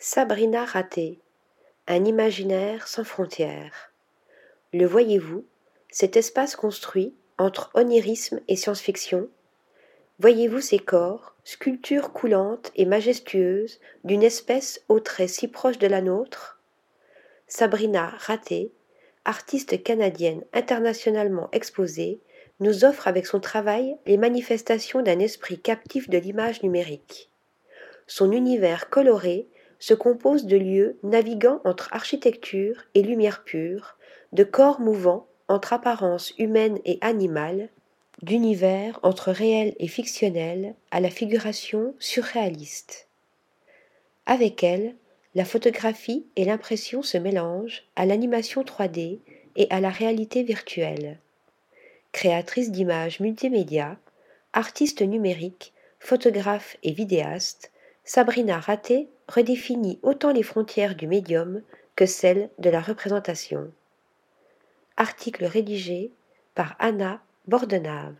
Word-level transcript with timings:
Sabrina 0.00 0.64
Raté, 0.64 1.18
un 1.88 2.04
imaginaire 2.04 2.86
sans 2.86 3.02
frontières. 3.02 3.92
Le 4.72 4.86
voyez-vous, 4.86 5.44
cet 5.90 6.16
espace 6.16 6.54
construit 6.54 7.16
entre 7.36 7.72
onirisme 7.74 8.38
et 8.46 8.54
science-fiction? 8.54 9.28
Voyez-vous 10.20 10.60
ces 10.60 10.78
corps, 10.78 11.34
sculptures 11.42 12.12
coulantes 12.12 12.70
et 12.76 12.84
majestueuses 12.84 13.80
d'une 14.04 14.22
espèce 14.22 14.84
aux 14.88 15.00
traits 15.00 15.30
si 15.30 15.48
proches 15.48 15.78
de 15.78 15.88
la 15.88 16.00
nôtre? 16.00 16.60
Sabrina 17.48 18.14
Raté, 18.18 18.70
artiste 19.24 19.82
canadienne 19.82 20.44
internationalement 20.52 21.48
exposée, 21.50 22.20
nous 22.60 22.84
offre 22.84 23.08
avec 23.08 23.26
son 23.26 23.40
travail 23.40 23.96
les 24.06 24.16
manifestations 24.16 25.02
d'un 25.02 25.18
esprit 25.18 25.58
captif 25.58 26.08
de 26.08 26.18
l'image 26.18 26.62
numérique. 26.62 27.30
Son 28.06 28.30
univers 28.30 28.90
coloré 28.90 29.48
se 29.78 29.94
compose 29.94 30.46
de 30.46 30.56
lieux 30.56 30.98
naviguant 31.02 31.60
entre 31.64 31.88
architecture 31.92 32.84
et 32.94 33.02
lumière 33.02 33.44
pure, 33.44 33.96
de 34.32 34.44
corps 34.44 34.80
mouvants 34.80 35.26
entre 35.48 35.72
apparence 35.72 36.34
humaine 36.38 36.78
et 36.84 36.98
animale, 37.00 37.68
d'univers 38.22 38.98
entre 39.02 39.30
réel 39.30 39.74
et 39.78 39.88
fictionnel 39.88 40.74
à 40.90 41.00
la 41.00 41.10
figuration 41.10 41.94
surréaliste. 41.98 43.08
Avec 44.26 44.62
elle, 44.62 44.94
la 45.34 45.44
photographie 45.44 46.26
et 46.36 46.44
l'impression 46.44 47.02
se 47.02 47.16
mélangent 47.16 47.84
à 47.96 48.06
l'animation 48.06 48.62
3D 48.62 49.20
et 49.56 49.66
à 49.70 49.80
la 49.80 49.90
réalité 49.90 50.42
virtuelle. 50.42 51.18
Créatrice 52.12 52.70
d'images 52.70 53.20
multimédia, 53.20 53.96
artiste 54.52 55.02
numérique, 55.02 55.72
photographe 56.00 56.76
et 56.82 56.92
vidéaste, 56.92 57.70
Sabrina 58.04 58.58
Raté 58.58 59.08
redéfinit 59.28 59.98
autant 60.02 60.32
les 60.32 60.42
frontières 60.42 60.94
du 60.94 61.06
médium 61.06 61.62
que 61.96 62.06
celles 62.06 62.50
de 62.58 62.70
la 62.70 62.80
représentation. 62.80 63.70
Article 64.96 65.44
rédigé 65.44 66.10
par 66.54 66.74
Anna 66.78 67.20
Bordenave. 67.46 68.16